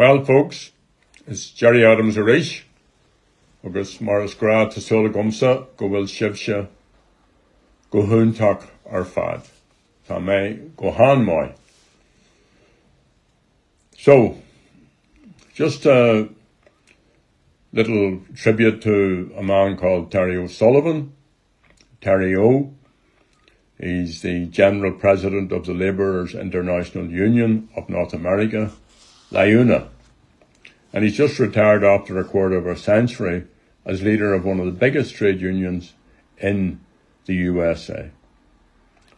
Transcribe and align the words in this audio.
Well, 0.00 0.24
folks, 0.24 0.72
it's 1.26 1.50
Gerry 1.50 1.84
Adams 1.84 2.16
Arish. 2.16 2.64
agus 3.62 4.00
mar 4.00 4.22
is 4.24 4.32
gra 4.32 4.66
tasúla 4.66 5.12
gomsa 5.12 5.66
go 5.76 5.90
bhfuil 5.90 6.08
sibse 6.12 6.68
go 7.90 8.04
húntaach 8.12 8.64
ar 8.90 9.04
fad. 9.04 9.42
Há 10.08 10.18
mai. 10.18 11.52
So, 13.98 14.38
just 15.52 15.84
a 15.84 16.30
little 17.74 18.22
tribute 18.34 18.80
to 18.80 19.34
a 19.36 19.42
man 19.42 19.76
called 19.76 20.10
Terry 20.10 20.38
O'Sullivan. 20.38 21.12
Terry 22.00 22.34
O. 22.34 22.72
He's 23.78 24.22
the 24.22 24.46
General 24.46 24.92
President 24.92 25.52
of 25.52 25.66
the 25.66 25.74
Labourers 25.74 26.34
International 26.34 27.04
Union 27.04 27.68
of 27.76 27.90
North 27.90 28.14
America, 28.14 28.72
LIUNA. 29.30 29.88
And 30.92 31.04
he's 31.04 31.16
just 31.16 31.38
retired 31.38 31.84
after 31.84 32.18
a 32.18 32.24
quarter 32.24 32.56
of 32.56 32.66
a 32.66 32.76
century 32.76 33.44
as 33.84 34.02
leader 34.02 34.34
of 34.34 34.44
one 34.44 34.58
of 34.58 34.66
the 34.66 34.72
biggest 34.72 35.14
trade 35.14 35.40
unions 35.40 35.92
in 36.38 36.80
the 37.26 37.34
USA. 37.34 38.10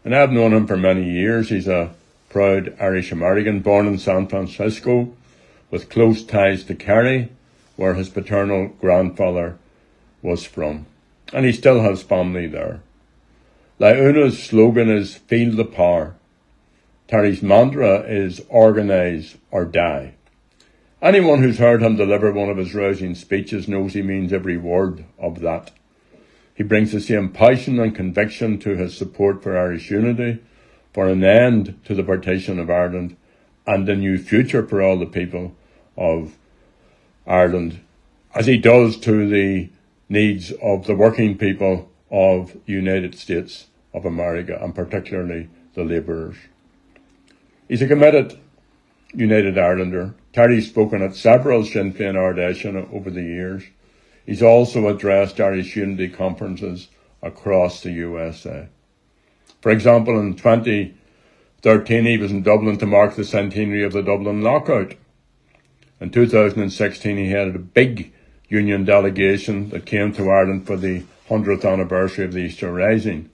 And 0.05 0.15
I've 0.15 0.33
known 0.33 0.53
him 0.53 0.67
for 0.67 0.77
many 0.77 1.09
years. 1.11 1.49
He's 1.49 1.69
a 1.69 1.95
proud 2.29 2.77
Irish 2.81 3.13
American 3.13 3.61
born 3.61 3.87
in 3.87 3.99
San 3.99 4.27
Francisco 4.27 5.13
with 5.71 5.89
close 5.89 6.23
ties 6.23 6.65
to 6.65 6.75
Kerry, 6.75 7.31
where 7.77 7.95
his 7.95 8.09
paternal 8.09 8.69
grandfather 8.81 9.57
was 10.21 10.45
from. 10.45 10.87
And 11.33 11.47
he 11.47 11.53
still 11.53 11.81
has 11.81 12.03
family 12.03 12.47
there. 12.47 12.83
LIUNA's 13.79 14.43
slogan 14.43 14.91
is 14.91 15.17
Feel 15.17 15.57
the 15.57 15.65
Power. 15.65 16.15
Terry's 17.09 17.43
mantra 17.43 18.01
is 18.01 18.41
Organise 18.49 19.37
or 19.51 19.65
Die. 19.65 20.15
Anyone 21.03 21.43
who's 21.43 21.59
heard 21.59 21.83
him 21.83 21.97
deliver 21.97 22.33
one 22.33 22.49
of 22.49 22.57
his 22.57 22.75
rousing 22.75 23.15
speeches 23.15 23.67
knows 23.69 23.93
he 23.93 24.03
means 24.03 24.33
every 24.33 24.57
word 24.57 25.05
of 25.19 25.41
that. 25.41 25.73
He 26.55 26.63
brings 26.63 26.93
the 26.93 27.01
same 27.01 27.31
passion 27.31 27.81
and 27.81 27.95
conviction 27.95 28.59
to 28.61 28.77
his 28.77 28.97
support 28.97 29.43
for 29.43 29.59
Irish 29.59 29.91
unity, 29.91 30.41
for 30.93 31.09
an 31.09 31.25
end 31.25 31.81
to 31.85 31.95
the 31.95 32.05
partition 32.05 32.59
of 32.59 32.71
Ireland, 32.71 33.17
and 33.67 33.89
a 33.89 33.97
new 33.97 34.17
future 34.17 34.67
for 34.67 34.81
all 34.81 34.99
the 34.99 35.07
people 35.07 35.57
of 35.97 36.37
Ireland, 37.27 37.81
as 38.35 38.47
he 38.47 38.59
does 38.59 38.97
to 38.99 39.29
the 39.29 39.71
needs 40.09 40.53
of 40.63 40.87
the 40.87 40.95
working 40.95 41.37
people 41.37 41.91
of 42.11 42.57
the 42.67 42.73
United 42.73 43.17
States 43.17 43.67
of 43.93 44.05
America, 44.05 44.59
and 44.63 44.75
particularly 44.75 45.49
the 45.75 45.85
labourers. 45.85 46.37
He's 47.73 47.81
a 47.81 47.89
committed 47.89 48.39
United 49.15 49.55
Irelander. 49.55 50.13
Terry's 50.35 50.69
spoken 50.69 51.01
at 51.01 51.15
several 51.15 51.65
Sinn 51.65 51.95
Féin 51.95 52.21
Ard 52.21 52.37
Fheiseanna 52.37 52.93
over 52.93 53.09
the 53.09 53.23
years. 53.23 53.65
He's 54.27 54.43
also 54.43 54.89
addressed 54.89 55.41
Irish 55.41 55.75
Unity 55.75 56.11
conferences 56.11 56.89
across 57.23 57.83
the 57.83 57.93
USA. 57.93 58.69
For 59.63 59.73
example, 59.73 60.21
in 60.21 60.35
2013 60.35 62.05
he 62.05 62.19
was 62.19 62.31
in 62.31 62.43
Dublin 62.43 62.77
to 62.77 62.85
mark 62.85 63.17
the 63.17 63.25
centenary 63.25 63.85
of 63.85 63.95
the 63.95 64.03
Dublin 64.03 64.43
lockout. 64.43 64.93
In 65.99 66.11
2016 66.11 67.17
he 67.17 67.31
headed 67.31 67.57
a 67.57 67.59
big 67.59 68.13
union 68.51 68.85
delegation 68.85 69.71
that 69.71 69.87
came 69.87 70.13
to 70.13 70.29
Ireland 70.29 70.67
for 70.67 70.77
the 70.77 71.05
100th 71.31 71.65
anniversary 71.65 72.27
of 72.27 72.35
the 72.35 72.41
Easter 72.41 72.71
Rising. 72.71 73.31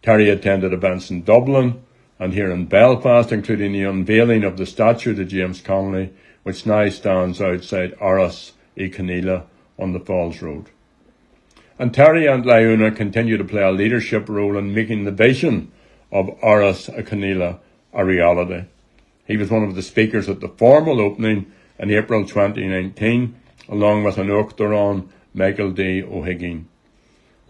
Terry 0.00 0.30
attended 0.30 0.72
events 0.72 1.10
in 1.10 1.24
Dublin, 1.24 1.82
and 2.24 2.32
here 2.32 2.50
in 2.50 2.64
Belfast, 2.64 3.30
including 3.32 3.72
the 3.72 3.82
unveiling 3.82 4.44
of 4.44 4.56
the 4.56 4.64
statue 4.64 5.14
to 5.14 5.26
James 5.26 5.60
Connolly, 5.60 6.10
which 6.42 6.64
now 6.64 6.88
stands 6.88 7.38
outside 7.38 7.94
Áras 7.98 8.52
Uí 8.78 8.90
Chonghaile 8.90 9.44
on 9.78 9.92
the 9.92 10.00
Falls 10.00 10.40
Road. 10.40 10.70
And 11.78 11.92
Terry 11.92 12.26
and 12.26 12.42
LIUNA 12.46 12.96
continue 12.96 13.36
to 13.36 13.44
play 13.44 13.60
a 13.60 13.70
leadership 13.70 14.26
role 14.30 14.56
in 14.56 14.72
making 14.72 15.04
the 15.04 15.10
vision 15.10 15.70
of 16.10 16.28
Áras 16.40 16.90
Uí 16.90 17.06
Chonghaile 17.06 17.58
a 17.92 18.04
reality. 18.06 18.64
He 19.26 19.36
was 19.36 19.50
one 19.50 19.62
of 19.62 19.74
the 19.74 19.82
speakers 19.82 20.26
at 20.26 20.40
the 20.40 20.48
formal 20.48 21.02
opening 21.02 21.52
in 21.78 21.90
April 21.90 22.24
2019, 22.24 23.36
along 23.68 24.02
with 24.02 24.16
an 24.16 24.28
Uachtaráin 24.28 25.08
Michael 25.34 25.72
D. 25.72 26.02
O'Higgins. 26.02 26.68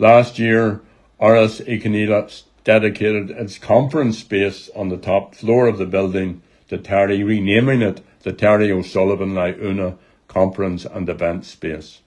Last 0.00 0.40
year, 0.40 0.82
Áras 1.20 1.64
Uí 1.64 1.80
Chonghaile 1.80 2.42
dedicated 2.64 3.30
its 3.30 3.58
conference 3.58 4.18
space 4.18 4.70
on 4.74 4.88
the 4.88 4.96
top 4.96 5.34
floor 5.34 5.68
of 5.68 5.78
the 5.78 5.86
building 5.86 6.42
to 6.68 6.78
Terry, 6.78 7.22
renaming 7.22 7.82
it 7.82 8.00
the 8.22 8.32
Terry 8.32 8.72
O'Sullivan 8.72 9.34
LIUNA 9.34 9.96
Conference 10.28 10.86
and 10.86 11.08
Event 11.08 11.44
Space. 11.44 12.00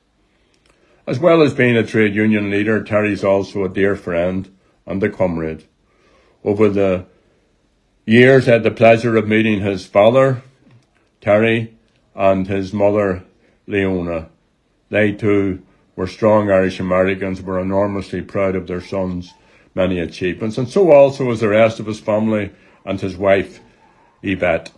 As 1.06 1.20
well 1.20 1.42
as 1.42 1.54
being 1.54 1.78
a 1.78 1.86
trade 1.86 2.16
union 2.16 2.50
leader, 2.50 2.84
Terry's 2.84 3.24
also 3.24 3.64
a 3.64 3.70
dear 3.70 3.96
friend 3.96 4.54
and 4.86 5.02
a 5.04 5.10
comrade. 5.10 5.64
Over 6.44 6.70
the 6.70 7.06
years, 8.06 8.48
I 8.48 8.54
had 8.54 8.64
the 8.64 8.72
pleasure 8.72 9.16
of 9.16 9.28
meeting 9.28 9.62
his 9.62 9.86
father, 9.86 10.42
Terry, 11.22 11.78
and 12.16 12.48
his 12.48 12.74
mother, 12.74 13.24
Leona. 13.68 14.30
They 14.90 15.12
too 15.12 15.62
were 15.96 16.08
strong 16.08 16.50
Irish 16.50 16.80
Americans, 16.80 17.42
were 17.42 17.60
enormously 17.60 18.22
proud 18.22 18.56
of 18.56 18.68
their 18.68 18.82
sons' 18.82 19.34
many 19.78 20.00
achievements, 20.00 20.58
and 20.58 20.68
so 20.68 20.92
also 20.92 21.24
was 21.24 21.40
the 21.40 21.48
rest 21.48 21.80
of 21.80 21.86
his 21.86 22.00
family 22.00 22.52
and 22.84 23.00
his 23.00 23.16
wife, 23.16 23.62
Yvette. 24.22 24.72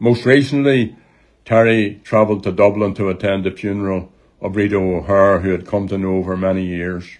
Most 0.00 0.24
recently, 0.24 0.96
Terry 1.44 2.00
travelled 2.02 2.42
to 2.42 2.50
Dublin 2.50 2.94
to 2.94 3.10
attend 3.10 3.44
the 3.44 3.50
funeral 3.50 4.10
of 4.40 4.56
Rita 4.56 4.76
O'Hare, 4.76 5.40
who 5.40 5.50
had 5.50 5.66
come 5.66 5.86
to 5.88 5.98
know 5.98 6.24
for 6.24 6.36
many 6.36 6.64
years. 6.66 7.18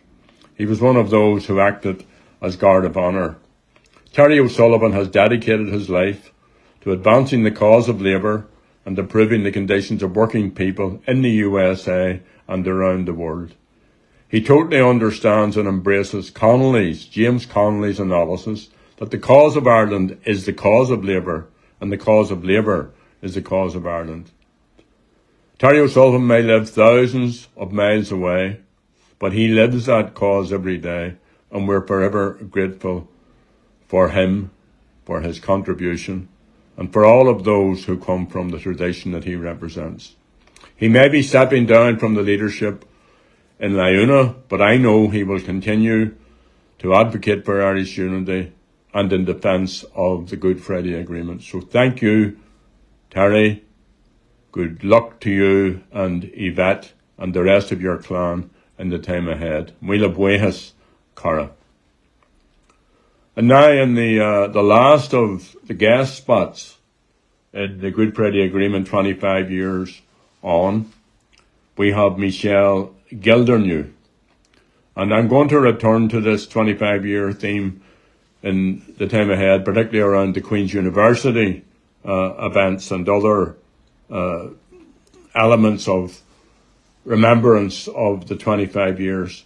He 0.57 0.65
was 0.65 0.81
one 0.81 0.97
of 0.97 1.11
those 1.11 1.47
who 1.47 1.61
acted 1.61 2.05
as 2.41 2.57
guard 2.57 2.85
of 2.85 2.97
honour. 2.97 3.37
Terry 4.13 4.41
O'Sullivan 4.41 4.93
has 4.93 5.09
dedicated 5.09 5.69
his 5.69 5.91
life 5.91 6.33
to 6.81 6.93
advancing 6.93 7.45
the 7.45 7.51
cause 7.51 7.89
of 7.89 8.01
labour 8.01 8.47
and 8.87 8.99
improving 8.99 9.43
the 9.43 9.53
conditions 9.53 10.03
of 10.03 10.17
working 10.17 10.51
people 10.51 11.03
in 11.07 11.23
the 11.23 11.31
USA 11.31 12.21
and 12.49 12.67
around 12.67 13.07
the 13.07 13.15
world. 13.15 13.55
He 14.35 14.43
totally 14.43 14.83
understands 14.83 15.57
and 15.57 15.69
embraces 15.69 16.29
Connolly's, 16.29 17.05
James 17.05 17.47
Connolly's 17.47 18.01
analysis 18.01 18.69
that 18.97 19.13
the 19.13 19.17
cause 19.17 19.55
of 19.55 19.69
Ireland 19.69 20.21
is 20.25 20.45
the 20.45 20.53
cause 20.53 20.91
of 20.91 21.05
labour 21.05 21.47
and 21.81 21.93
the 21.93 21.97
cause 21.97 22.33
of 22.33 22.45
labour 22.45 22.91
is 23.23 23.37
the 23.37 23.43
cause 23.43 23.77
of 23.77 23.87
Ireland. 23.87 24.33
Terry 25.61 25.79
O'Sullivan 25.79 26.27
may 26.27 26.43
live 26.43 26.69
thousands 26.69 27.47
of 27.57 27.71
miles 27.71 28.11
away, 28.11 28.59
but 29.21 29.35
he 29.35 29.47
lives 29.47 29.87
that 29.87 30.15
cause 30.15 30.53
every 30.53 30.79
day 30.79 31.15
and 31.53 31.69
we're 31.69 31.87
forever 31.87 32.33
grateful 32.33 33.07
for 33.87 34.09
him, 34.09 34.51
for 35.05 35.21
his 35.21 35.39
contribution, 35.39 36.29
and 36.77 36.93
for 36.93 37.05
all 37.05 37.29
of 37.29 37.45
those 37.45 37.85
who 37.85 37.97
come 37.97 38.27
from 38.27 38.49
the 38.49 38.59
tradition 38.59 39.13
that 39.13 39.23
he 39.23 39.37
represents. 39.37 40.17
He 40.75 40.89
may 40.89 41.09
be 41.09 41.23
stepping 41.23 41.67
down 41.67 42.01
from 42.01 42.15
the 42.15 42.23
leadership 42.23 42.85
in 43.59 43.73
LIUNA, 43.73 44.37
but 44.49 44.61
I 44.61 44.77
know 44.77 45.09
he 45.09 45.25
will 45.25 45.41
continue 45.41 46.15
to 46.79 46.95
advocate 46.95 47.45
for 47.45 47.63
Irish 47.63 47.97
unity 47.97 48.53
and 48.93 49.13
in 49.13 49.25
defence 49.25 49.85
of 49.95 50.31
the 50.31 50.37
Good 50.37 50.63
Friday 50.63 50.95
Agreement. 50.95 51.43
So 51.43 51.61
thank 51.61 52.03
you, 52.03 52.39
Terry. 53.11 53.65
Good 54.53 54.85
luck 54.85 55.19
to 55.21 55.31
you 55.31 55.83
and 55.93 56.31
Yvette 56.33 56.93
and 57.19 57.35
the 57.35 57.43
rest 57.43 57.73
of 57.73 57.81
your 57.81 57.99
clan 57.99 58.51
in 58.79 58.91
the 58.91 58.99
time 58.99 59.29
ahead. 59.29 59.73
Mila 59.81 60.09
buenas, 60.09 60.75
Cara. 61.17 61.51
And 63.37 63.49
now 63.49 63.71
in 63.71 63.95
the 63.95 64.21
uh, 64.21 64.47
the 64.47 64.63
last 64.63 65.13
of 65.13 65.57
the 65.65 65.75
guest 65.75 66.17
spots 66.17 66.79
in 67.53 67.81
the 67.81 67.91
Good 67.91 68.15
Friday 68.15 68.43
Agreement 68.43 68.87
25 68.87 69.51
years 69.51 70.03
on, 70.41 70.93
we 71.77 71.91
have 71.91 72.17
Michelle 72.17 72.95
Gildernew. 73.15 73.91
And 74.97 75.13
I'm 75.13 75.29
going 75.29 75.49
to 75.49 75.59
return 75.59 76.09
to 76.11 76.21
this 76.21 76.47
25 76.47 77.05
year 77.05 77.33
theme 77.33 77.83
in 78.43 78.95
the 78.99 79.09
time 79.09 79.31
ahead, 79.31 79.65
particularly 79.65 80.01
around 80.01 80.35
the 80.35 80.41
Queen's 80.41 80.73
University 80.73 81.65
uh, 82.05 82.35
events 82.39 82.91
and 82.91 83.09
other 83.09 83.57
uh, 84.11 84.49
elements 85.35 85.89
of 85.89 86.21
remembrance 87.05 87.89
of 87.89 88.29
the 88.29 88.37
25 88.37 89.01
years 89.01 89.45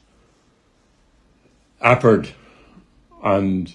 effort 1.81 2.33
and 3.23 3.75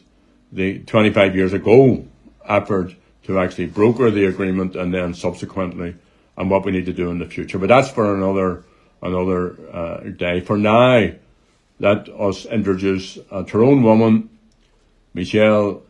the 0.52 0.80
25 0.80 1.36
years 1.36 1.54
ago 1.54 2.06
effort 2.46 2.96
to 3.24 3.40
actually 3.40 3.66
broker 3.66 4.12
the 4.12 4.26
agreement 4.26 4.76
and 4.76 4.94
then 4.94 5.14
subsequently 5.14 5.96
and 6.38 6.50
what 6.50 6.66
we 6.66 6.72
need 6.72 6.86
to 6.86 6.94
do 6.94 7.10
in 7.10 7.20
the 7.20 7.26
future. 7.26 7.58
But 7.58 7.70
that's 7.70 7.90
for 7.90 8.14
another 8.14 8.64
another 9.04 9.56
uh, 9.72 10.10
day. 10.10 10.40
For 10.40 10.58
now, 10.58 11.12
let 11.80 12.10
us 12.10 12.46
introduce 12.46 13.18
a 13.32 13.44
Tyrone 13.44 13.84
woman, 13.84 14.30
Michelle 15.14 15.84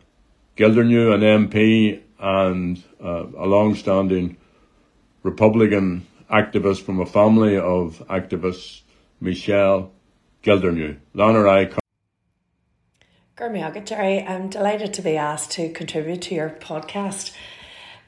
Gildernew, 0.56 1.14
an 1.14 1.48
MP 1.48 2.00
and 2.18 2.82
uh, 3.02 3.26
a 3.36 3.46
long-standing 3.46 4.36
Republican 5.22 6.06
activist 6.30 6.82
from 6.82 7.00
a 7.00 7.06
family 7.06 7.56
of 7.56 8.02
activists, 8.08 8.82
Michelle 9.20 9.92
Gildernew. 10.42 10.96
Lana 11.14 11.48
I. 11.48 11.70
Gurmi 13.36 13.84
Gerry, 13.84 14.22
I'm 14.22 14.48
delighted 14.48 14.94
to 14.94 15.02
be 15.02 15.16
asked 15.16 15.50
to 15.52 15.70
contribute 15.70 16.22
to 16.22 16.34
your 16.34 16.50
podcast. 16.50 17.34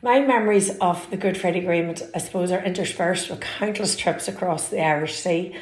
My 0.02 0.20
memories 0.20 0.76
of 0.78 1.08
the 1.08 1.16
Good 1.16 1.38
Friday 1.38 1.60
Agreement, 1.60 2.02
I 2.14 2.18
suppose, 2.18 2.52
are 2.52 2.62
interspersed 2.62 3.30
with 3.30 3.40
countless 3.40 3.96
trips 3.96 4.28
across 4.28 4.68
the 4.68 4.84
Irish 4.84 5.14
Sea. 5.14 5.56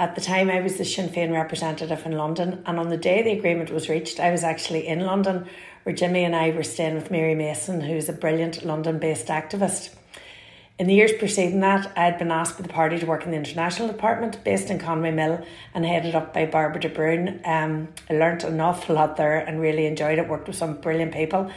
At 0.00 0.16
the 0.16 0.20
time, 0.20 0.50
I 0.50 0.60
was 0.60 0.76
the 0.76 0.84
Sinn 0.84 1.08
Féin 1.08 1.32
representative 1.32 2.04
in 2.04 2.10
London, 2.10 2.64
and 2.66 2.80
on 2.80 2.88
the 2.88 2.96
day 2.96 3.22
the 3.22 3.38
agreement 3.38 3.70
was 3.70 3.88
reached, 3.88 4.18
I 4.18 4.32
was 4.32 4.42
actually 4.42 4.88
in 4.88 5.06
London, 5.06 5.46
where 5.84 5.94
Jimmy 5.94 6.24
and 6.24 6.34
I 6.34 6.50
were 6.50 6.64
staying 6.64 6.96
with 6.96 7.12
Mary 7.12 7.36
Mason, 7.36 7.80
who's 7.80 8.08
a 8.08 8.12
brilliant 8.12 8.64
London 8.64 8.98
based 8.98 9.28
activist. 9.28 9.94
In 10.80 10.88
the 10.88 10.94
years 10.94 11.12
preceding 11.12 11.60
that, 11.60 11.92
I 11.96 12.06
had 12.06 12.18
been 12.18 12.32
asked 12.32 12.58
by 12.58 12.62
the 12.62 12.72
party 12.72 12.98
to 12.98 13.06
work 13.06 13.24
in 13.24 13.30
the 13.30 13.36
international 13.36 13.86
department 13.86 14.42
based 14.42 14.68
in 14.68 14.80
Conway 14.80 15.12
Mill 15.12 15.46
and 15.74 15.86
headed 15.86 16.16
up 16.16 16.34
by 16.34 16.44
Bairbre 16.44 16.80
de 16.80 16.90
Brún. 16.90 17.46
Um, 17.46 17.88
I 18.10 18.14
learnt 18.14 18.42
an 18.42 18.60
awful 18.60 18.96
lot 18.96 19.16
there 19.16 19.38
and 19.38 19.60
really 19.60 19.86
enjoyed 19.86 20.18
it, 20.18 20.28
worked 20.28 20.48
with 20.48 20.56
some 20.56 20.74
brilliant 20.74 21.14
people. 21.14 21.52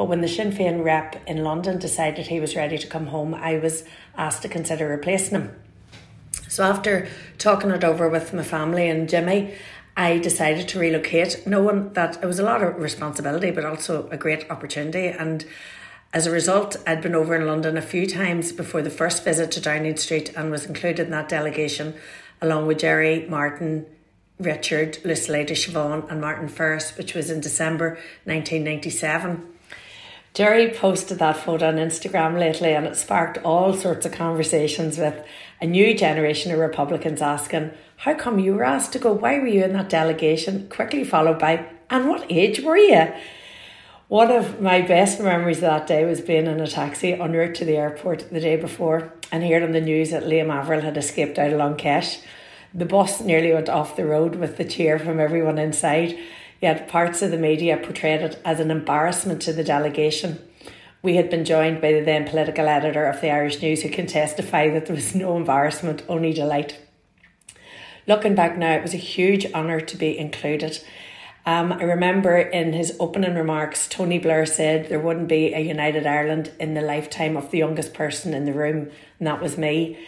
But 0.00 0.08
when 0.08 0.22
the 0.22 0.28
Sinn 0.28 0.50
Féin 0.50 0.82
rep 0.82 1.28
in 1.28 1.44
London 1.44 1.78
decided 1.78 2.28
he 2.28 2.40
was 2.40 2.56
ready 2.56 2.78
to 2.78 2.86
come 2.86 3.08
home, 3.08 3.34
I 3.34 3.58
was 3.58 3.84
asked 4.16 4.40
to 4.40 4.48
consider 4.48 4.88
replacing 4.88 5.38
him. 5.38 5.54
So 6.48 6.64
after 6.64 7.06
talking 7.36 7.68
it 7.70 7.84
over 7.84 8.08
with 8.08 8.32
my 8.32 8.42
family 8.42 8.88
and 8.88 9.10
Jimmy, 9.10 9.52
I 9.98 10.16
decided 10.16 10.68
to 10.68 10.78
relocate, 10.78 11.46
knowing 11.46 11.92
that 11.92 12.16
it 12.22 12.24
was 12.24 12.38
a 12.38 12.42
lot 12.42 12.62
of 12.62 12.76
responsibility, 12.76 13.50
but 13.50 13.66
also 13.66 14.08
a 14.08 14.16
great 14.16 14.50
opportunity. 14.50 15.08
And 15.08 15.44
as 16.14 16.26
a 16.26 16.30
result, 16.30 16.78
I'd 16.86 17.02
been 17.02 17.14
over 17.14 17.36
in 17.36 17.46
London 17.46 17.76
a 17.76 17.82
few 17.82 18.06
times 18.06 18.52
before 18.52 18.80
the 18.80 18.88
first 18.88 19.22
visit 19.22 19.50
to 19.50 19.60
Downing 19.60 19.98
Street 19.98 20.32
and 20.34 20.50
was 20.50 20.64
included 20.64 21.08
in 21.08 21.10
that 21.10 21.28
delegation 21.28 21.92
along 22.40 22.66
with 22.66 22.78
Gerry, 22.78 23.26
Martin, 23.28 23.84
Richard, 24.38 24.96
Lucilla 25.04 25.44
de 25.44 25.52
Siobhan, 25.52 26.10
and 26.10 26.22
Martin 26.22 26.48
Ferris, 26.48 26.96
which 26.96 27.12
was 27.12 27.28
in 27.28 27.42
December 27.42 27.98
1997. 28.24 29.58
Gerry 30.32 30.70
posted 30.70 31.18
that 31.18 31.36
photo 31.36 31.68
on 31.68 31.76
Instagram 31.76 32.38
lately 32.38 32.72
and 32.72 32.86
it 32.86 32.96
sparked 32.96 33.38
all 33.38 33.74
sorts 33.74 34.06
of 34.06 34.12
conversations 34.12 34.96
with 34.96 35.24
a 35.60 35.66
new 35.66 35.92
generation 35.96 36.52
of 36.52 36.58
Republicans 36.60 37.20
asking, 37.20 37.72
How 37.96 38.14
come 38.14 38.38
you 38.38 38.54
were 38.54 38.64
asked 38.64 38.92
to 38.92 39.00
go? 39.00 39.12
Why 39.12 39.38
were 39.38 39.48
you 39.48 39.64
in 39.64 39.72
that 39.72 39.88
delegation? 39.88 40.68
Quickly 40.68 41.02
followed 41.02 41.40
by, 41.40 41.66
And 41.90 42.08
what 42.08 42.30
age 42.30 42.60
were 42.60 42.76
you? 42.76 43.12
One 44.06 44.30
of 44.30 44.60
my 44.60 44.82
best 44.82 45.20
memories 45.20 45.58
of 45.58 45.62
that 45.62 45.86
day 45.86 46.04
was 46.04 46.20
being 46.20 46.46
in 46.46 46.60
a 46.60 46.66
taxi 46.66 47.12
en 47.12 47.32
route 47.32 47.54
to 47.56 47.64
the 47.64 47.76
airport 47.76 48.30
the 48.30 48.40
day 48.40 48.56
before 48.56 49.12
and 49.32 49.42
hearing 49.42 49.64
on 49.64 49.72
the 49.72 49.80
news 49.80 50.10
that 50.10 50.24
Liam 50.24 50.52
Averill 50.52 50.80
had 50.80 50.96
escaped 50.96 51.38
out 51.38 51.52
of 51.52 51.58
Long 51.58 51.76
Kesh. 51.76 52.20
The 52.72 52.84
bus 52.84 53.20
nearly 53.20 53.52
went 53.52 53.68
off 53.68 53.96
the 53.96 54.06
road 54.06 54.36
with 54.36 54.56
the 54.56 54.64
cheer 54.64 54.98
from 54.98 55.18
everyone 55.18 55.58
inside, 55.58 56.18
yet 56.60 56.88
parts 56.88 57.22
of 57.22 57.30
the 57.30 57.38
media 57.38 57.76
portrayed 57.76 58.22
it 58.22 58.40
as 58.44 58.60
an 58.60 58.70
embarrassment 58.70 59.42
to 59.42 59.52
the 59.52 59.64
delegation. 59.64 60.38
We 61.02 61.16
had 61.16 61.30
been 61.30 61.44
joined 61.44 61.80
by 61.80 61.92
the 61.92 62.04
then 62.04 62.26
political 62.26 62.68
editor 62.68 63.06
of 63.06 63.20
the 63.20 63.30
Irish 63.30 63.62
News 63.62 63.82
who 63.82 63.88
can 63.88 64.06
testify 64.06 64.68
that 64.70 64.86
there 64.86 64.96
was 64.96 65.14
no 65.14 65.36
embarrassment, 65.36 66.02
only 66.08 66.32
delight. 66.32 66.78
Looking 68.06 68.34
back 68.34 68.58
now, 68.58 68.72
it 68.72 68.82
was 68.82 68.94
a 68.94 68.98
huge 68.98 69.50
honour 69.52 69.80
to 69.80 69.96
be 69.96 70.18
included 70.18 70.82
um, 71.46 71.72
I 71.72 71.82
remember 71.84 72.36
in 72.36 72.74
his 72.74 72.96
opening 73.00 73.34
remarks, 73.34 73.88
Tony 73.88 74.18
Blair 74.18 74.44
said 74.44 74.88
there 74.88 75.00
wouldn't 75.00 75.28
be 75.28 75.54
a 75.54 75.60
United 75.60 76.06
Ireland 76.06 76.52
in 76.60 76.74
the 76.74 76.82
lifetime 76.82 77.36
of 77.36 77.50
the 77.50 77.58
youngest 77.58 77.94
person 77.94 78.34
in 78.34 78.44
the 78.44 78.52
room, 78.52 78.90
and 79.18 79.26
that 79.26 79.40
was 79.40 79.56
me. 79.56 79.98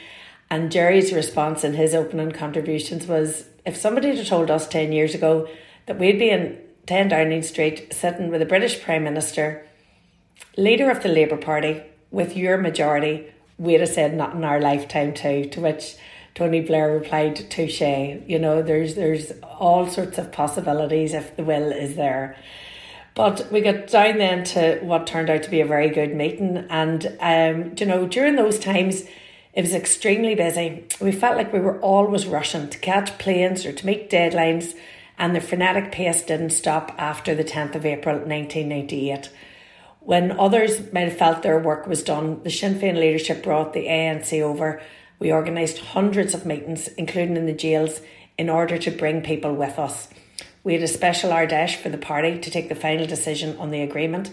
And 0.51 0.71
Gerry's 0.71 1.13
response 1.13 1.65
in 1.65 1.73
his 1.75 1.95
opening 1.95 2.33
contributions 2.33 3.07
was 3.07 3.47
if 3.65 3.77
somebody 3.77 4.15
had 4.15 4.27
told 4.27 4.51
us 4.51 4.69
10 4.69 4.93
years 4.93 5.15
ago 5.15 5.49
that 5.87 5.99
we'd 5.99 6.19
be 6.19 6.31
in 6.31 6.59
10 6.87 7.09
Downing 7.09 7.43
Street 7.43 7.93
sitting 7.93 8.31
with 8.31 8.41
the 8.41 8.47
British 8.47 8.83
Prime 8.83 9.05
Minister, 9.05 9.67
leader 10.57 10.91
of 10.91 11.03
the 11.03 11.09
Labour 11.09 11.37
Party, 11.37 11.83
with 12.11 12.37
your 12.37 12.59
majority, 12.59 13.33
we'd 13.59 13.81
have 13.81 13.89
said 13.89 14.15
not 14.15 14.35
in 14.35 14.45
our 14.45 14.61
lifetime 14.61 15.15
too, 15.15 15.47
to 15.47 15.61
which 15.61 15.97
Tony 16.35 16.61
Blair 16.61 16.93
replied, 16.93 17.51
touche. 17.51 17.81
You 17.81 18.39
know, 18.39 18.63
there's 18.63 18.95
there's 18.95 19.33
all 19.43 19.87
sorts 19.87 20.19
of 20.19 20.33
possibilities 20.33 21.15
if 21.15 21.37
the 21.37 21.45
will 21.45 21.73
is 21.73 21.97
there. 21.97 22.37
But 23.15 23.53
we 23.53 23.61
got 23.61 23.89
down 23.89 24.19
then 24.19 24.45
to 24.45 24.79
what 24.81 25.07
turned 25.07 25.29
out 25.29 25.43
to 25.43 25.51
be 25.51 25.61
a 25.61 25.67
very 25.67 25.91
good 25.91 26.15
meeting. 26.15 26.67
And, 26.71 27.15
um, 27.21 27.75
you 27.77 27.85
know, 27.85 28.07
during 28.07 28.37
those 28.37 28.59
times, 28.59 29.05
it 29.53 29.61
was 29.61 29.75
extremely 29.75 30.35
busy. 30.35 30.85
We 30.99 31.13
felt 31.13 31.37
like 31.37 31.53
we 31.53 31.61
were 31.61 31.79
always 31.81 32.27
rushing 32.27 32.71
to 32.71 32.79
catch 32.79 33.19
planes 33.19 33.67
or 33.67 33.73
to 33.73 33.87
meet 33.87 34.09
deadlines, 34.09 34.75
and 35.23 35.37
the 35.37 35.41
frenetic 35.41 35.93
pace 35.93 36.21
didn't 36.23 36.51
stop 36.51 36.93
after 36.99 37.33
the 37.33 37.45
10th 37.45 37.77
of 37.77 37.87
April 37.87 38.17
1998. 38.17 39.31
When 40.01 40.33
others 40.33 40.93
might 40.93 41.03
have 41.03 41.17
felt 41.17 41.45
their 41.45 41.61
work 41.61 41.87
was 41.87 42.03
done, 42.03 42.43
the 42.43 42.51
Sinn 42.51 42.75
Féin 42.75 42.97
leadership 42.97 43.41
brought 43.41 43.73
the 43.73 43.87
ANC 43.87 44.43
over 44.43 44.83
we 45.21 45.33
organised 45.33 45.79
hundreds 45.79 46.35
of 46.35 46.45
meetings, 46.45 46.89
including 46.99 47.37
in 47.37 47.47
the 47.47 47.53
jails, 47.53 48.01
in 48.37 48.51
order 48.51 48.77
to 48.79 48.91
bring 48.91 49.23
people 49.23 49.55
with 49.55 49.79
us. 49.79 50.09
We 50.65 50.73
had 50.73 50.83
a 50.83 50.89
special 50.89 51.33
Ard 51.33 51.51
Fheis 51.51 51.77
for 51.77 51.89
the 51.89 51.99
party 51.99 52.41
to 52.41 52.51
take 52.51 52.69
the 52.69 52.75
final 52.75 53.07
decision 53.07 53.57
on 53.59 53.71
the 53.71 53.83
agreement. 53.83 54.33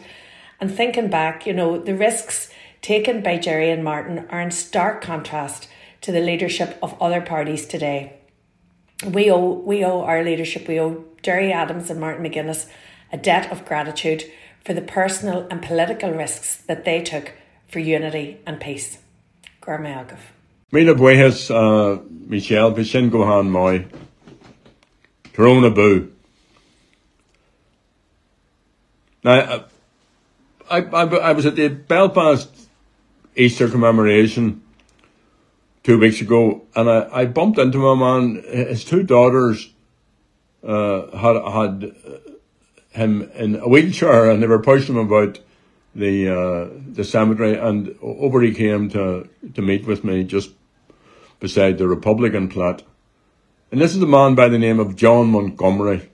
And 0.60 0.74
thinking 0.74 1.12
back, 1.12 1.46
you 1.46 1.54
know, 1.54 1.78
the 1.78 1.94
risks 1.94 2.50
taken 2.82 3.22
by 3.22 3.38
Gerry 3.38 3.70
and 3.70 3.84
Martin 3.84 4.26
are 4.32 4.42
in 4.42 4.50
stark 4.50 5.04
contrast 5.04 5.70
to 6.02 6.12
the 6.12 6.20
leadership 6.20 6.80
of 6.82 7.00
other 7.00 7.22
parties 7.22 7.68
today. 7.68 8.19
We 9.06 9.32
owe 9.32 9.54
we 9.54 9.84
owe 9.86 10.02
our 10.02 10.24
leadership, 10.24 10.68
we 10.68 10.80
owe 10.80 11.06
Gerry 11.22 11.54
Adams 11.54 11.90
and 11.90 12.00
Martin 12.00 12.24
McGuinness 12.24 12.68
a 13.12 13.18
debt 13.18 13.52
of 13.52 13.66
gratitude 13.66 14.26
for 14.64 14.74
the 14.74 14.82
personal 14.82 15.48
and 15.50 15.62
political 15.62 16.12
risks 16.12 16.58
that 16.68 16.86
they 16.86 17.02
took 17.02 17.34
for 17.68 17.80
unity 17.80 18.38
and 18.46 18.60
peace. 18.60 19.00
Gorma 19.62 20.06
Míle 20.74 20.96
buhes 20.96 21.50
uh, 21.50 22.02
Michelle 22.28 22.74
bhí 22.74 22.86
sin 22.86 23.10
gohan 23.10 23.50
mai 23.50 23.86
Corona 25.34 25.70
boo. 25.70 26.12
Now, 29.24 29.66
I, 30.70 30.80
I, 30.80 31.04
I 31.04 31.32
was 31.34 31.46
at 31.46 31.56
the 31.56 31.70
Belfast 31.70 32.50
Easter 33.36 33.68
commemoration 33.68 34.62
two 35.90 35.98
weeks 35.98 36.22
ago, 36.22 36.62
and 36.76 36.88
I, 36.88 37.10
I 37.12 37.26
bumped 37.26 37.58
into 37.58 37.80
my 37.80 37.96
man. 37.96 38.44
His 38.44 38.86
two 38.86 39.02
daughters 39.02 39.74
uh, 40.64 41.18
had 41.18 41.36
had 41.52 41.96
him 42.92 43.24
in 43.34 43.56
a 43.56 43.68
wheelchair, 43.68 44.30
and 44.30 44.40
they 44.40 44.46
were 44.46 44.62
pushing 44.62 44.94
him 44.94 45.08
about 45.08 45.40
the 45.96 46.30
uh, 46.30 46.70
the 46.94 47.04
cemetery. 47.04 47.58
And 47.58 47.98
over 48.04 48.40
he 48.42 48.54
came 48.54 48.92
to 48.92 49.28
to 49.56 49.62
meet 49.64 49.88
with 49.88 50.04
me 50.04 50.24
just 50.24 50.52
beside 51.40 51.80
the 51.80 51.88
Republican 51.88 52.50
plot. 52.50 52.84
And 53.72 53.82
this 53.82 53.96
is 53.96 54.02
a 54.04 54.06
man 54.06 54.36
by 54.36 54.48
the 54.48 54.60
name 54.60 54.80
of 54.80 54.96
John 54.96 55.32
Montgomery. 55.32 56.08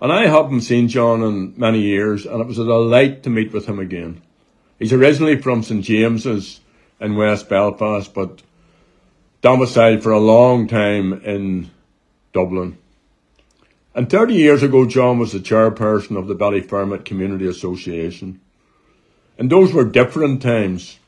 And 0.00 0.12
I 0.12 0.26
haven't 0.26 0.62
seen 0.62 0.88
John 0.88 1.22
in 1.22 1.54
many 1.56 1.82
years, 1.82 2.26
and 2.26 2.40
it 2.40 2.48
was 2.48 2.58
a 2.58 2.64
delight 2.64 3.22
to 3.22 3.30
meet 3.30 3.52
with 3.52 3.66
him 3.66 3.78
again. 3.78 4.22
He's 4.80 4.92
originally 4.92 5.40
from 5.40 5.62
St 5.62 5.84
James's 5.84 6.60
in 7.00 7.16
West 7.16 7.48
Belfast, 7.48 8.12
but 8.12 8.42
domiciled 9.40 10.02
for 10.02 10.12
a 10.12 10.18
long 10.18 10.68
time 10.68 11.20
in 11.24 11.70
Dublin. 12.32 12.78
And 13.94 14.08
30 14.08 14.34
years 14.34 14.62
ago, 14.62 14.86
John 14.86 15.18
was 15.18 15.32
the 15.32 15.40
chairperson 15.40 16.16
of 16.16 16.28
the 16.28 16.36
Ballyfermot 16.36 17.04
Community 17.04 17.46
Association. 17.46 18.40
And 19.36 19.50
those 19.50 19.72
were 19.72 19.84
different 19.84 20.42
times. 20.42 20.98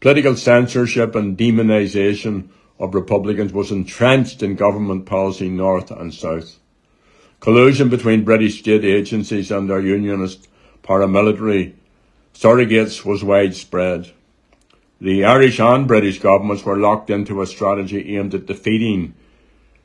Political 0.00 0.36
censorship 0.36 1.14
and 1.14 1.36
demonisation 1.36 2.48
of 2.78 2.94
Republicans 2.94 3.52
was 3.52 3.70
entrenched 3.70 4.42
in 4.42 4.54
government 4.54 5.06
policy 5.06 5.48
north 5.48 5.90
and 5.90 6.12
south. 6.14 6.58
Collusion 7.40 7.88
between 7.88 8.24
British 8.24 8.60
state 8.60 8.84
agencies 8.84 9.50
and 9.50 9.68
their 9.68 9.80
unionist 9.80 10.48
paramilitary 10.82 11.74
surrogates 12.34 13.04
was 13.04 13.24
widespread. 13.24 14.12
The 15.00 15.24
Irish 15.24 15.60
and 15.60 15.86
British 15.86 16.20
governments 16.20 16.64
were 16.64 16.76
locked 16.76 17.10
into 17.10 17.42
a 17.42 17.46
strategy 17.46 18.16
aimed 18.16 18.34
at 18.34 18.46
defeating 18.46 19.14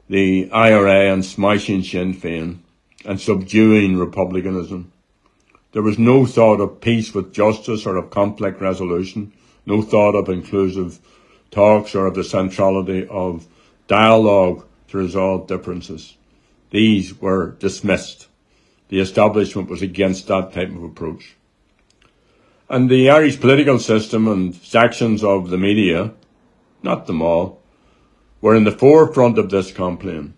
the 0.10 0.50
IRA 0.52 1.12
and 1.12 1.24
smashing 1.24 1.84
Sinn 1.84 2.14
Féin 2.14 2.60
and 3.06 3.20
subduing 3.20 3.98
republicanism. 3.98 4.92
There 5.74 5.82
was 5.82 6.00
no 6.00 6.26
thought 6.26 6.60
of 6.60 6.82
peace 6.82 7.14
with 7.14 7.34
justice 7.34 7.86
or 7.86 7.98
of 7.98 8.10
conflict 8.10 8.62
resolution 8.62 9.34
no 9.66 9.82
thought 9.82 10.16
of 10.16 10.30
inclusive 10.30 11.00
talks 11.52 11.96
or 11.96 12.08
of 12.08 12.16
the 12.16 12.24
centrality 12.24 13.08
of 13.08 13.48
dialogue 13.88 14.66
to 14.88 14.98
resolve 14.98 15.48
differences. 15.48 16.18
These 16.72 17.20
were 17.22 17.52
dismissed. 17.52 18.28
The 18.90 19.00
establishment 19.00 19.70
was 19.70 19.82
against 19.82 20.28
that 20.28 20.54
type 20.54 20.70
of 20.70 20.84
approach. 20.84 21.36
And 22.72 22.90
the 22.90 23.10
Irish 23.10 23.38
political 23.38 23.80
system 23.80 24.30
and 24.30 24.56
sections 24.56 25.26
of 25.26 25.50
the 25.50 25.58
media, 25.58 26.14
not 26.82 27.06
them 27.06 27.22
all, 27.22 27.62
were 28.40 28.56
in 28.56 28.64
the 28.64 28.72
forefront 28.72 29.38
of 29.38 29.50
this 29.50 29.74
complaint. 29.74 30.36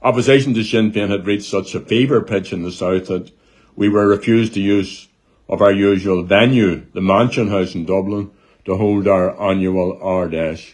Opposition 0.00 0.54
to 0.54 0.64
Sinn 0.64 0.92
Féin 0.92 1.10
had 1.10 1.26
reached 1.26 1.50
such 1.50 1.74
a 1.74 1.80
fever 1.80 2.22
pitch 2.22 2.54
in 2.54 2.62
the 2.62 2.72
south 2.72 3.08
that 3.08 3.32
we 3.76 3.86
were 3.86 4.06
refused 4.06 4.54
the 4.54 4.62
use 4.62 5.08
of 5.46 5.60
our 5.60 5.72
usual 5.72 6.22
venue, 6.22 6.86
the 6.94 7.02
Mansion 7.02 7.48
House 7.48 7.74
in 7.74 7.84
Dublin, 7.84 8.30
to 8.64 8.78
hold 8.78 9.06
our 9.06 9.38
annual 9.42 9.98
Ard 10.00 10.32
Fheis. 10.32 10.72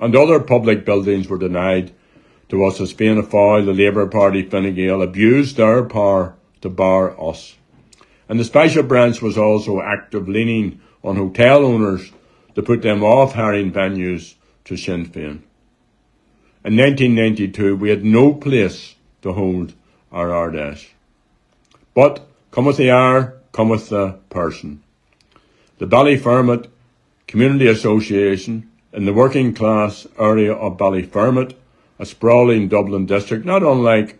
And 0.00 0.16
other 0.16 0.40
public 0.40 0.86
buildings 0.86 1.28
were 1.28 1.36
denied 1.36 1.92
to 2.48 2.64
us 2.64 2.80
as 2.80 2.92
Fianna 2.92 3.24
Fáil, 3.24 3.66
the 3.66 3.74
Labour 3.74 4.06
Party, 4.06 4.42
Fine 4.42 4.74
Gael, 4.74 5.02
abused 5.02 5.58
their 5.58 5.84
power 5.84 6.34
to 6.62 6.70
bar 6.70 7.14
us. 7.22 7.56
And 8.28 8.38
the 8.38 8.44
special 8.44 8.82
branch 8.82 9.20
was 9.20 9.36
also 9.36 9.80
active, 9.80 10.28
leaning 10.28 10.80
on 11.02 11.16
hotel 11.16 11.64
owners 11.64 12.12
to 12.54 12.62
put 12.62 12.82
them 12.82 13.02
off 13.02 13.34
hiring 13.34 13.72
venues 13.72 14.34
to 14.64 14.76
Sinn 14.76 15.06
Féin. 15.06 15.42
In 16.64 16.76
1992, 16.76 17.76
we 17.76 17.90
had 17.90 18.04
no 18.04 18.34
place 18.34 18.94
to 19.22 19.32
hold 19.32 19.74
our 20.12 20.32
Ard 20.32 20.54
Fheis. 20.54 20.88
But 21.94 22.26
cometh 22.50 22.76
the 22.76 22.90
hour, 22.90 23.38
cometh 23.52 23.88
the 23.88 24.18
person. 24.30 24.82
The 25.78 25.86
Ballyfermot 25.86 26.68
Community 27.26 27.66
Association 27.66 28.70
in 28.92 29.06
the 29.06 29.12
working 29.12 29.54
class 29.54 30.06
area 30.18 30.52
of 30.52 30.76
Ballyfermot, 30.76 31.54
a 31.98 32.06
sprawling 32.06 32.68
Dublin 32.68 33.06
district, 33.06 33.44
not 33.44 33.62
unlike 33.62 34.18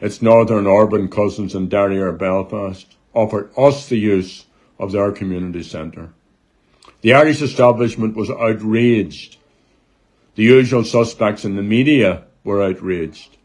its 0.00 0.22
northern 0.22 0.66
urban 0.66 1.08
cousins 1.08 1.54
in 1.54 1.68
Derry 1.68 1.98
or 1.98 2.12
Belfast, 2.12 2.96
offered 3.14 3.50
us 3.56 3.88
the 3.88 3.96
use 3.96 4.46
of 4.78 4.92
their 4.92 5.12
community 5.12 5.62
centre. 5.62 6.12
The 7.00 7.14
Irish 7.14 7.42
establishment 7.42 8.16
was 8.16 8.30
outraged 8.30 9.38
the 10.34 10.42
usual 10.42 10.84
suspects 10.84 11.44
in 11.44 11.54
the 11.56 11.62
media 11.62 12.24
were 12.42 12.62
outraged. 12.62 13.36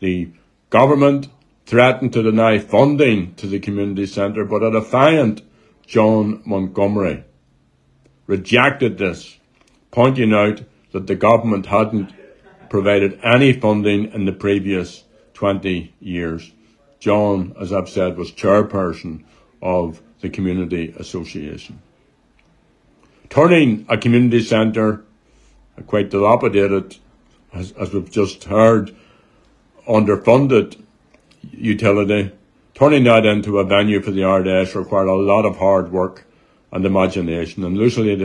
The 0.00 0.30
government 0.70 1.28
threatened 1.66 2.12
to 2.14 2.22
deny 2.22 2.58
funding 2.58 3.34
to 3.34 3.46
the 3.46 3.60
community 3.60 4.06
centre, 4.06 4.44
but 4.44 4.62
a 4.62 4.70
defiant 4.70 5.42
John 5.86 6.42
Montgomery 6.46 7.24
rejected 8.26 8.98
this, 8.98 9.38
pointing 9.90 10.32
out 10.32 10.62
that 10.92 11.06
the 11.06 11.14
government 11.14 11.66
hadn't 11.66 12.12
provided 12.70 13.20
any 13.22 13.52
funding 13.52 14.10
in 14.12 14.24
the 14.24 14.32
previous 14.32 15.04
20 15.34 15.94
years. 16.00 16.52
John, 17.00 17.54
as 17.60 17.72
I've 17.72 17.88
said, 17.88 18.16
was 18.16 18.32
chairperson 18.32 19.24
of 19.62 20.02
the 20.20 20.28
Community 20.28 20.94
Association. 20.98 21.80
Turning 23.28 23.86
a 23.88 23.96
community 23.98 24.42
centre 24.42 25.04
quite 25.86 26.10
dilapidated, 26.10 26.96
as, 27.52 27.72
as 27.72 27.92
we've 27.92 28.10
just 28.10 28.44
heard, 28.44 28.94
underfunded 29.86 30.82
utility. 31.52 32.32
Turning 32.74 33.04
that 33.04 33.26
into 33.26 33.58
a 33.58 33.64
venue 33.64 34.00
for 34.00 34.10
the 34.10 34.24
Ard 34.24 34.44
Fheis 34.44 34.74
required 34.74 35.08
a 35.08 35.14
lot 35.14 35.44
of 35.44 35.58
hard 35.58 35.92
work 35.92 36.24
and 36.72 36.84
imagination. 36.84 37.64
And 37.64 37.76
Lucy 37.76 38.16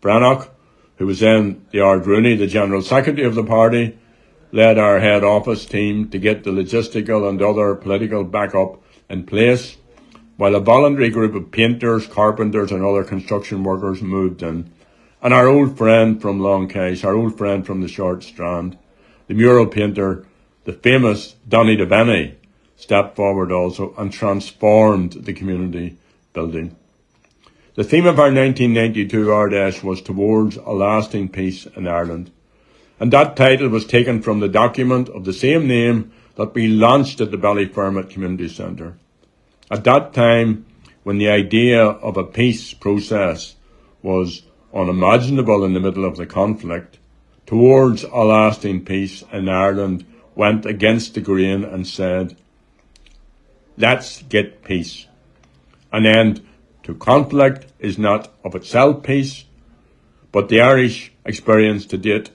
Breathnach, 0.00 0.48
who 0.96 1.06
was 1.06 1.20
then 1.20 1.66
the 1.70 1.80
Ard 1.80 2.04
Rúnaí, 2.04 2.38
the 2.38 2.46
General 2.46 2.82
Secretary 2.82 3.26
of 3.26 3.34
the 3.34 3.44
party, 3.44 3.98
led 4.52 4.78
our 4.78 5.00
head 5.00 5.24
office 5.24 5.66
team 5.66 6.08
to 6.10 6.18
get 6.18 6.44
the 6.44 6.50
logistical 6.50 7.28
and 7.28 7.40
other 7.42 7.74
political 7.74 8.24
backup 8.24 8.82
in 9.08 9.24
place, 9.24 9.76
while 10.36 10.54
a 10.54 10.60
voluntary 10.60 11.10
group 11.10 11.34
of 11.34 11.50
painters, 11.50 12.06
carpenters 12.06 12.70
and 12.70 12.84
other 12.84 13.04
construction 13.04 13.62
workers 13.62 14.00
moved 14.00 14.42
in. 14.42 14.70
And 15.20 15.34
our 15.34 15.48
old 15.48 15.76
friend 15.76 16.20
from 16.20 16.40
Long 16.40 16.68
Kesh, 16.68 17.04
our 17.04 17.14
old 17.14 17.36
friend 17.36 17.66
from 17.66 17.80
the 17.80 17.88
Short 17.88 18.22
Strand, 18.22 18.78
the 19.26 19.34
mural 19.34 19.66
painter, 19.66 20.24
the 20.64 20.72
famous 20.72 21.34
Danny 21.48 21.76
Devenny, 21.76 22.36
stepped 22.76 23.16
forward 23.16 23.50
also 23.50 23.94
and 23.98 24.12
transformed 24.12 25.12
the 25.12 25.32
community 25.32 25.96
building. 26.32 26.76
The 27.74 27.84
theme 27.84 28.06
of 28.06 28.18
our 28.18 28.32
1992 28.32 29.32
Ard 29.32 29.52
Fheis 29.52 29.82
was 29.82 30.00
Towards 30.00 30.56
a 30.56 30.70
Lasting 30.70 31.28
Peace 31.28 31.66
in 31.66 31.86
Ireland. 31.88 32.30
And 33.00 33.12
that 33.12 33.36
title 33.36 33.68
was 33.68 33.86
taken 33.86 34.22
from 34.22 34.40
the 34.40 34.48
document 34.48 35.08
of 35.08 35.24
the 35.24 35.32
same 35.32 35.68
name 35.68 36.12
that 36.36 36.54
we 36.54 36.68
launched 36.68 37.20
at 37.20 37.30
the 37.30 37.36
Ballyfermot 37.36 38.10
Community 38.10 38.48
Centre. 38.48 38.96
At 39.70 39.84
that 39.84 40.14
time, 40.14 40.66
when 41.04 41.18
the 41.18 41.28
idea 41.28 41.82
of 41.82 42.16
a 42.16 42.24
peace 42.24 42.74
process 42.74 43.56
was 44.02 44.42
unimaginable 44.74 45.64
in 45.64 45.74
the 45.74 45.80
middle 45.80 46.04
of 46.04 46.16
the 46.16 46.26
conflict, 46.26 46.98
towards 47.46 48.04
a 48.04 48.24
lasting 48.24 48.84
peace 48.84 49.24
in 49.32 49.48
Ireland 49.48 50.04
went 50.34 50.66
against 50.66 51.14
the 51.14 51.20
grain 51.20 51.64
and 51.64 51.86
said, 51.86 52.36
let's 53.76 54.22
get 54.22 54.62
peace. 54.62 55.06
An 55.92 56.04
end 56.04 56.46
to 56.82 56.94
conflict 56.94 57.72
is 57.78 57.98
not 57.98 58.32
of 58.44 58.54
itself 58.54 59.02
peace, 59.02 59.44
but 60.30 60.48
the 60.48 60.60
Irish 60.60 61.12
experience 61.24 61.86
to 61.86 61.98
date. 61.98 62.30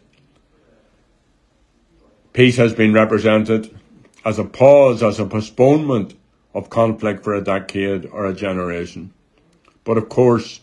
Peace 2.34 2.58
has 2.58 2.74
been 2.74 2.94
represented 2.94 3.80
as 4.26 4.40
a 4.40 4.44
pause, 4.44 5.04
as 5.04 5.20
a 5.20 5.26
postponement 5.26 6.16
of 6.54 6.70
conflict 6.70 7.24
for 7.24 7.36
a 7.36 7.44
decade 7.44 8.08
or 8.08 8.26
a 8.26 8.34
generation. 8.34 9.14
But 9.84 9.98
of 9.98 10.10
course, 10.10 10.62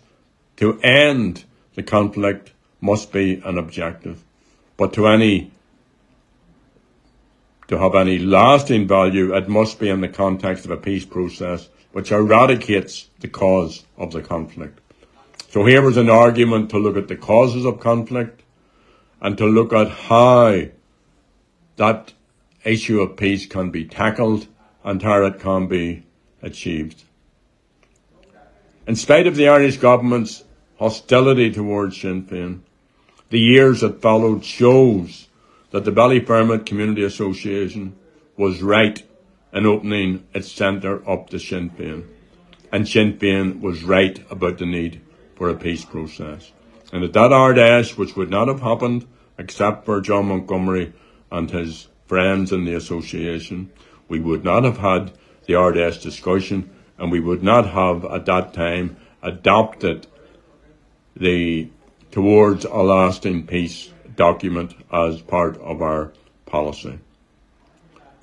to 0.56 0.80
end 0.80 1.44
the 1.74 1.82
conflict 1.84 2.52
must 2.80 3.12
be 3.12 3.40
an 3.44 3.56
objective. 3.56 4.22
But 4.76 4.92
to 4.94 5.06
any 5.06 5.52
to 7.68 7.78
have 7.78 7.94
any 7.94 8.18
lasting 8.18 8.88
value, 8.88 9.32
it 9.32 9.48
must 9.48 9.78
be 9.78 9.88
in 9.88 10.00
the 10.00 10.08
context 10.08 10.64
of 10.64 10.72
a 10.72 10.76
peace 10.76 11.04
process 11.04 11.68
which 11.92 12.10
eradicates 12.10 13.08
the 13.20 13.28
cause 13.28 13.84
of 13.96 14.10
the 14.10 14.22
conflict. 14.22 14.80
So 15.50 15.64
here 15.64 15.82
was 15.82 15.96
an 15.96 16.10
argument 16.10 16.70
to 16.70 16.78
look 16.78 16.96
at 16.96 17.06
the 17.06 17.16
causes 17.16 17.64
of 17.64 17.78
conflict 17.78 18.42
and 19.20 19.38
to 19.38 19.46
look 19.46 19.72
at 19.72 19.88
how 19.88 20.62
that 21.80 22.12
issue 22.62 23.00
of 23.00 23.16
peace 23.16 23.46
can 23.46 23.70
be 23.70 23.86
tackled 23.86 24.46
and 24.84 25.02
how 25.02 25.30
can 25.30 25.66
be 25.66 26.02
achieved. 26.42 27.04
In 28.86 28.96
spite 28.96 29.26
of 29.26 29.34
the 29.34 29.48
Irish 29.48 29.78
government's 29.78 30.44
hostility 30.78 31.50
towards 31.50 31.98
Sinn 32.00 32.24
Féin. 32.24 32.60
The 33.30 33.38
years 33.38 33.80
that 33.80 34.02
followed 34.02 34.44
shows 34.44 35.28
that 35.70 35.84
the 35.86 35.92
Ballyfermot 35.92 36.66
Community 36.66 37.02
Association 37.02 37.96
was 38.36 38.62
right 38.62 39.02
in 39.52 39.64
opening 39.64 40.26
its 40.34 40.52
centre 40.52 41.08
up 41.08 41.30
to 41.30 41.38
Sinn 41.38 41.70
Féin. 41.70 42.04
And 42.70 42.86
Sinn 42.86 43.18
Féin 43.18 43.60
was 43.60 43.84
right 43.84 44.22
about 44.30 44.58
the 44.58 44.66
need 44.66 45.00
for 45.34 45.48
a 45.48 45.54
peace 45.54 45.84
process. 45.84 46.52
And 46.92 47.04
at 47.04 47.14
that 47.14 47.32
Ard 47.32 47.56
Fheis, 47.56 47.96
which 47.96 48.16
would 48.16 48.30
not 48.30 48.48
have 48.48 48.60
happened 48.60 49.06
except 49.38 49.86
for 49.86 50.02
John 50.02 50.26
Montgomery 50.26 50.92
and 51.30 51.50
his 51.50 51.88
friends 52.06 52.52
in 52.52 52.64
the 52.64 52.74
association, 52.74 53.70
we 54.08 54.18
would 54.18 54.44
not 54.44 54.64
have 54.64 54.78
had 54.78 55.12
the 55.46 55.54
Ard 55.54 55.76
Fheis 55.76 56.00
discussion 56.02 56.70
and 56.98 57.10
we 57.10 57.20
would 57.20 57.42
not 57.42 57.66
have 57.70 58.04
at 58.04 58.26
that 58.26 58.52
time 58.52 58.96
adopted 59.22 60.06
the 61.16 61.68
Towards 62.10 62.64
a 62.64 62.76
Lasting 62.76 63.46
Peace 63.46 63.92
document 64.16 64.74
as 64.92 65.22
part 65.22 65.56
of 65.58 65.80
our 65.80 66.12
policy. 66.44 66.98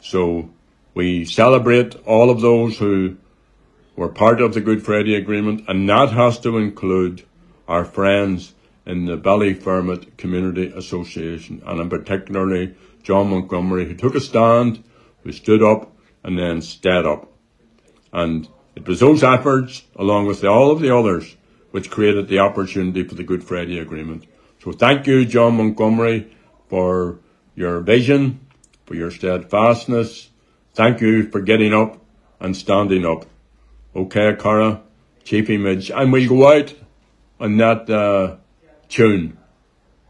So 0.02 0.50
we 0.94 1.24
celebrate 1.24 1.96
all 2.06 2.30
of 2.30 2.42
those 2.42 2.78
who 2.78 3.18
were 3.96 4.10
part 4.10 4.42
of 4.42 4.54
the 4.54 4.62
Good 4.62 4.84
Friday 4.84 5.16
Agreement, 5.16 5.66
and 5.68 5.90
that 5.90 6.12
has 6.12 6.40
to 6.42 6.58
include 6.58 7.24
our 7.68 7.86
friends 7.86 8.54
in 8.88 9.06
the 9.06 9.18
Ballyfermot 9.18 10.16
Community 10.16 10.72
Association, 10.74 11.62
and 11.66 11.82
in 11.82 11.90
particularly 11.90 12.74
John 13.04 13.30
Montgomery, 13.30 13.86
who 13.86 13.94
took 13.94 14.16
a 14.16 14.22
stand, 14.22 14.82
who 15.24 15.34
stood 15.34 15.62
up, 15.62 15.94
and 16.24 16.40
then 16.40 16.62
stayed 16.62 17.06
up. 17.06 17.30
And 18.14 18.48
it 18.76 18.88
was 18.88 19.02
those 19.02 19.24
efforts, 19.24 19.84
along 19.98 20.26
with 20.26 20.44
all 20.46 20.72
of 20.72 20.80
the 20.80 20.96
others, 20.96 21.36
which 21.72 21.92
created 21.92 22.30
the 22.30 22.40
opportunity 22.40 23.04
for 23.04 23.16
the 23.16 23.24
Good 23.24 23.44
Friday 23.44 23.78
Agreement. 23.78 24.26
So 24.64 24.72
thank 24.72 25.06
you, 25.06 25.26
John 25.26 25.58
Montgomery, 25.58 26.34
for 26.70 27.20
your 27.56 27.82
vision, 27.82 28.40
for 28.86 28.96
your 28.96 29.12
steadfastness. 29.12 30.30
Thank 30.74 31.02
you 31.02 31.30
for 31.30 31.42
getting 31.42 31.74
up 31.74 32.00
and 32.40 32.56
standing 32.56 33.06
up. 33.06 33.26
Okay, 33.94 34.34
Cara, 34.40 34.82
Chief 35.26 35.50
Image, 35.50 35.92
and 35.92 36.14
we'll 36.14 36.30
go 36.30 36.48
out 36.48 36.74
on 37.40 37.58
that 37.58 37.90
uh, 37.90 38.38
tune 38.90 39.38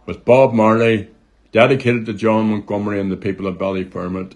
with 0.06 0.26
Bob 0.26 0.54
Marley, 0.54 1.10
dedicated 1.52 2.06
to 2.06 2.14
John 2.14 2.50
Montgomery 2.50 3.00
and 3.00 3.12
the 3.12 3.18
people 3.18 3.48
of 3.48 3.58
Ballyfermot. 3.58 4.34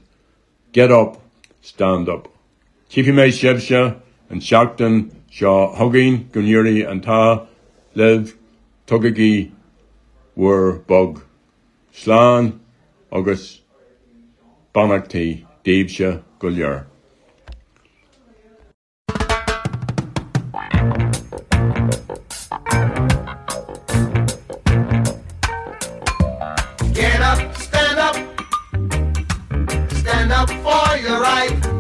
Get 0.72 0.92
up, 0.92 1.22
stand 1.62 2.10
up. 2.10 2.28
Chiefy 2.90 3.12
May 3.12 3.30
Shevsha 3.30 4.02
and 4.30 4.42
Shakton, 4.42 5.14
Shaw 5.30 5.76
Huggin, 5.76 6.30
Gunyuri 6.30 6.90
and 6.90 7.02
Ta, 7.02 7.48
Liv, 7.96 8.38
Tugagi, 8.88 9.52
were 10.36 10.80
Bug, 10.80 11.24
Slan, 11.94 12.60
August, 13.12 13.62
Banachti, 14.74 15.46
Devsha, 15.64 16.24
Gulyar. 16.40 16.91
the 31.02 31.18
right. 31.20 31.71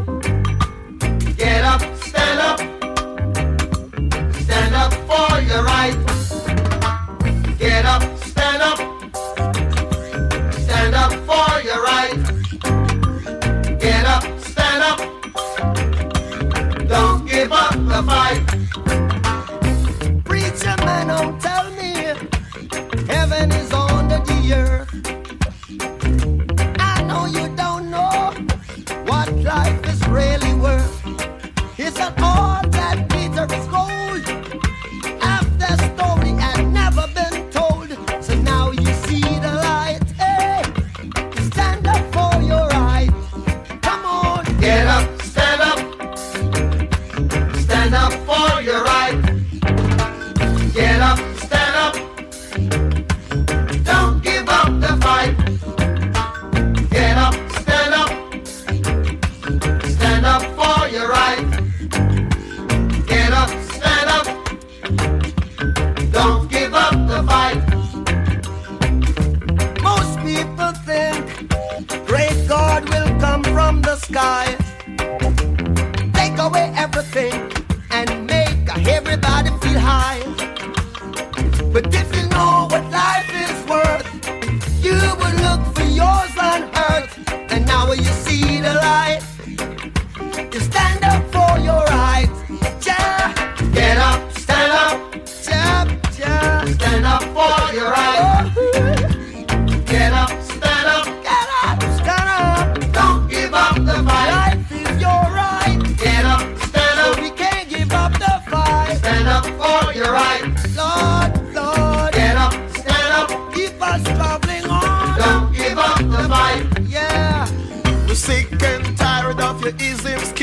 is 119.81 119.99
him 120.01 120.40